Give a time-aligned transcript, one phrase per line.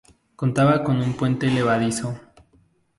[0.35, 2.19] Contaba con un puente levadizo.